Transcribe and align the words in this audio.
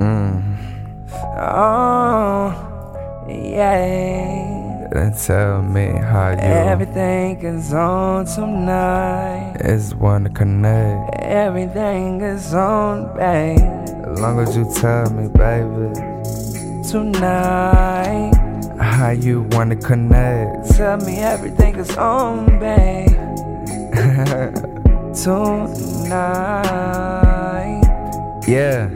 Mm. 0.00 0.58
Oh, 1.38 2.52
yeah. 3.28 4.88
Then 4.92 5.12
tell 5.14 5.62
me 5.62 5.86
how 5.98 6.30
you 6.30 6.36
Everything 6.38 7.40
is 7.44 7.72
on 7.72 8.26
tonight. 8.26 9.56
is 9.60 9.94
wanna 9.94 10.28
connect. 10.30 11.16
Everything 11.20 12.20
is 12.20 12.52
on, 12.54 13.06
babe. 13.16 13.58
As 14.06 14.20
long 14.20 14.38
as 14.40 14.56
you 14.56 14.70
tell 14.74 15.10
me, 15.10 15.28
baby, 15.28 15.92
Tonight. 16.90 18.32
how 18.78 19.10
you 19.10 19.42
wanna 19.52 19.76
connect. 19.76 20.70
Tell 20.76 20.98
me 20.98 21.18
everything 21.18 21.76
is 21.76 21.96
on, 21.96 22.58
babe. 22.58 23.12
Tonight. 25.16 25.72
yeah. 28.46 28.88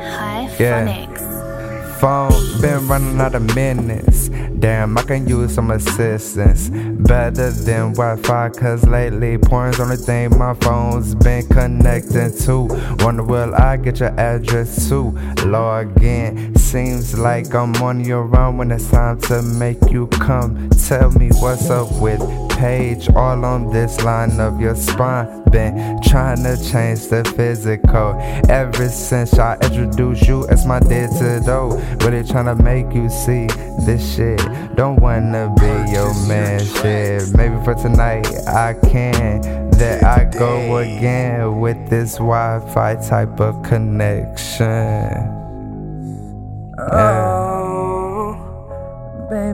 Hi, 0.00 0.48
Yeah. 0.58 0.86
Phonics. 0.86 2.00
Phone 2.00 2.60
been 2.62 2.88
running 2.88 3.20
out 3.20 3.34
of 3.34 3.54
minutes. 3.54 4.28
Damn, 4.58 4.96
I 4.96 5.02
can 5.02 5.28
use 5.28 5.54
some 5.54 5.70
assistance. 5.70 6.70
Better 6.70 7.50
than 7.50 7.92
Wi 7.92 8.16
Fi, 8.22 8.48
cause 8.48 8.84
lately 8.86 9.36
porn's 9.36 9.78
only 9.78 9.96
thing 9.96 10.36
my 10.38 10.54
phone's 10.54 11.14
been 11.14 11.46
connecting 11.48 12.36
to. 12.46 12.66
Wonder 13.04 13.24
will 13.24 13.54
I 13.54 13.76
get 13.76 14.00
your 14.00 14.18
address 14.18 14.88
too? 14.88 15.10
Log 15.44 16.02
in. 16.02 16.56
Seems 16.56 17.18
like 17.18 17.54
I'm 17.54 17.74
on 17.82 18.04
your 18.04 18.24
own 18.38 18.56
when 18.58 18.70
it's 18.70 18.90
time 18.90 19.20
to 19.22 19.42
make 19.42 19.90
you 19.90 20.06
come. 20.08 20.70
Tell 20.70 21.10
me 21.12 21.28
what's 21.40 21.68
up 21.70 21.92
with 22.00 22.20
page 22.58 23.08
all 23.10 23.44
on 23.44 23.70
this 23.72 24.02
line 24.02 24.40
of 24.40 24.60
your 24.60 24.74
spine. 24.74 25.44
Been 25.50 26.00
trying 26.02 26.42
to 26.42 26.56
change 26.70 27.06
the 27.08 27.24
physical 27.36 28.18
ever 28.48 28.88
since 28.88 29.38
I 29.38 29.56
introduced 29.62 30.26
you 30.26 30.46
as 30.48 30.66
my 30.66 30.80
digital. 30.80 31.80
Really 32.00 32.24
trying 32.24 32.46
to 32.46 32.56
make 32.62 32.92
you 32.92 33.08
see 33.08 33.46
this 33.86 34.14
shit. 34.14 34.40
Don't 34.76 35.00
wanna 35.00 35.54
be 35.58 35.92
your 35.92 36.12
man, 36.26 36.60
shit. 36.60 37.34
Maybe 37.36 37.56
for 37.64 37.74
tonight 37.74 38.26
I 38.46 38.74
can. 38.74 39.40
That 39.78 40.02
I 40.02 40.24
go 40.24 40.78
again 40.78 41.60
with 41.60 41.88
this 41.88 42.14
Wi 42.14 42.58
Fi 42.74 42.96
type 42.96 43.38
of 43.40 43.62
connection. 43.62 44.66
Oh, 46.80 47.27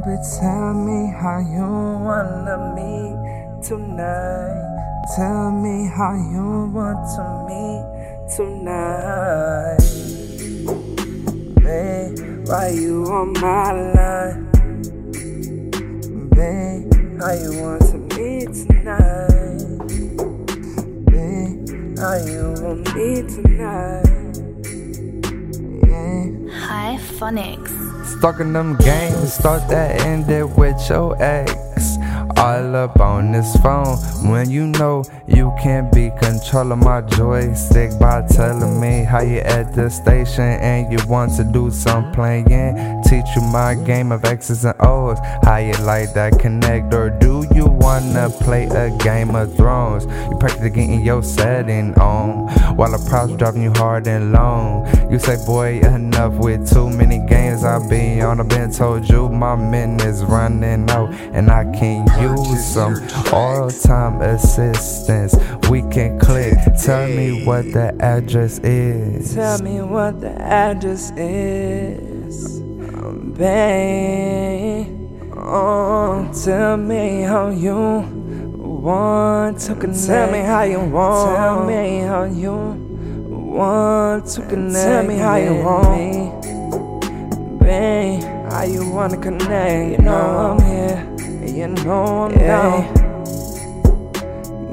baby, 0.00 0.16
tell 0.40 0.74
me 0.74 1.12
how 1.20 1.38
you 1.38 1.68
wanna 2.06 2.56
meet 2.74 3.62
tonight. 3.62 4.60
Tell 5.14 5.50
me 5.52 5.86
how 5.86 6.14
you 6.14 6.70
want 6.72 7.00
to 7.14 7.24
meet 7.48 7.84
tonight. 8.36 9.78
Babe, 11.62 12.48
why 12.48 12.68
you 12.70 13.04
on 13.04 13.32
my 13.34 13.72
line? 13.94 14.50
Babe, 16.30 16.92
how 17.20 17.32
you 17.32 17.52
want 17.62 17.82
to 17.90 17.98
meet 18.16 18.50
tonight? 18.52 19.78
Babe, 21.06 21.98
how 21.98 22.16
you 22.16 22.54
want 22.62 22.94
me 22.94 23.22
tonight? 23.22 24.23
Phonics. 27.18 27.70
Stalking 28.18 28.52
them 28.52 28.76
games, 28.76 29.34
start 29.34 29.68
that 29.68 30.00
ended 30.00 30.56
with 30.56 30.76
your 30.88 31.16
ex. 31.22 31.96
All 32.36 32.74
up 32.74 32.98
on 32.98 33.30
this 33.30 33.56
phone 33.58 33.96
when 34.28 34.50
you 34.50 34.66
know 34.66 35.04
you 35.26 35.54
can't 35.62 35.92
be 35.92 36.10
controlling 36.20 36.80
my 36.80 37.00
joystick 37.02 37.96
by 38.00 38.26
telling 38.26 38.80
me 38.80 39.04
how 39.04 39.20
you 39.22 39.38
at 39.38 39.72
the 39.74 39.88
station 39.88 40.42
and 40.42 40.92
you 40.92 40.98
want 41.06 41.36
to 41.36 41.44
do 41.44 41.70
some 41.70 42.12
playing. 42.12 43.02
Teach 43.06 43.26
you 43.36 43.42
my 43.42 43.74
game 43.74 44.12
of 44.12 44.24
X's 44.24 44.64
and 44.64 44.74
O's. 44.80 45.18
How 45.42 45.56
you 45.56 45.74
like 45.84 46.14
that 46.14 46.38
connect 46.38 46.92
or 46.94 47.10
do 47.10 47.46
you 47.54 47.66
wanna 47.66 48.30
play 48.30 48.64
a 48.66 48.96
game 48.98 49.34
of 49.36 49.54
thrones? 49.56 50.06
You 50.06 50.36
practice 50.38 50.70
getting 50.70 51.04
your 51.04 51.22
setting 51.22 51.94
on 51.98 52.48
while 52.76 52.90
the 52.90 53.04
props 53.08 53.34
driving 53.34 53.62
you 53.62 53.72
hard 53.72 54.06
and 54.06 54.32
long. 54.32 54.86
You 55.10 55.18
say, 55.18 55.36
boy, 55.44 55.80
enough 55.80 56.34
with 56.34 56.68
too 56.72 56.90
many 56.90 57.24
games 57.26 57.64
I 57.64 57.86
be 57.88 58.20
on. 58.20 58.40
I've 58.40 58.48
been 58.48 58.72
told 58.72 59.08
you 59.08 59.28
my 59.28 59.54
minutes 59.54 60.22
running 60.22 60.90
out 60.90 61.12
and 61.32 61.50
I 61.50 61.64
can 61.72 62.06
use 62.20 62.64
some 62.64 62.96
all 63.32 63.70
time 63.70 64.20
assistance. 64.22 65.36
We 65.70 65.82
can 65.82 66.18
click. 66.18 66.56
Tell 66.82 67.06
me 67.06 67.44
what 67.44 67.72
the 67.72 67.94
address 68.00 68.58
is. 68.60 69.34
Tell 69.34 69.58
me 69.62 69.82
what 69.82 70.20
the 70.20 70.32
address 70.40 71.12
is, 71.16 72.60
babe. 73.36 74.86
Oh, 75.36 76.30
tell 76.44 76.76
me 76.76 77.22
how 77.22 77.48
you 77.50 77.74
want 77.74 79.58
to 79.60 79.74
connect. 79.74 80.06
Tell 80.06 80.30
me 80.30 80.38
how 80.38 80.62
you 80.62 80.80
want. 80.80 81.36
Tell 81.36 81.64
me 81.64 82.00
how 82.00 82.24
you 82.24 82.54
want 83.28 84.26
to 84.28 84.40
connect. 84.42 84.74
Tell 84.74 85.04
me 85.04 85.16
how 85.16 85.36
you 85.36 85.54
want 85.62 85.90
me, 85.98 86.30
babe. 87.58 88.22
How 88.50 88.62
you 88.62 88.88
wanna 88.88 89.16
connect? 89.16 89.98
You 89.98 90.04
know 90.04 90.58
I'm 90.58 90.60
here. 90.64 90.98
You 91.46 91.68
know 91.68 92.24
I'm 92.24 92.32
down. 92.38 92.94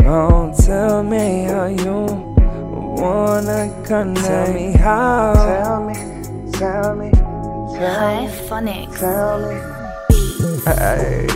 Don't 0.00 0.54
tell 0.56 1.02
me 1.02 1.44
how 1.44 1.66
you 1.66 2.06
wanna 3.00 3.70
connect. 3.84 4.26
Tell 4.26 4.52
me 4.52 4.72
how. 4.72 5.32
Tell 5.34 5.84
me. 5.86 5.94
Tell 6.52 6.94
me. 6.96 7.19
High 7.80 8.28
Phonics. 8.44 9.00
Tell 9.00 9.40
me. 9.40 9.56
Hey. 10.68 11.26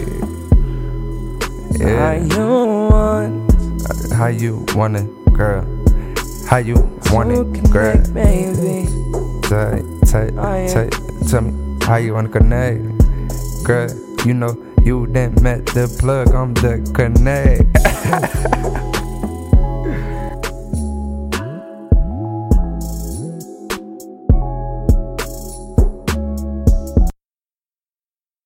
How 1.81 2.12
you 2.12 2.47
want 2.93 4.12
How 4.12 4.27
you 4.27 4.66
want 4.75 4.97
it, 4.97 5.09
girl? 5.33 5.65
How 6.47 6.59
you 6.59 6.77
want 7.10 7.33
it, 7.33 7.72
girl? 7.72 7.97
baby? 8.12 8.93
Tell, 9.49 9.81
tell, 10.04 10.28
tell, 10.69 10.91
tell 11.27 11.41
me 11.41 11.78
how 11.81 11.97
you 11.97 12.12
wanna 12.12 12.28
connect, 12.28 12.84
girl. 13.65 13.88
You 14.27 14.34
know 14.34 14.54
you 14.84 15.06
didn't 15.06 15.41
met 15.41 15.65
the 15.65 15.88
plug. 15.99 16.28
I'm 16.34 16.53
the 16.53 16.84
connect. 16.93 17.72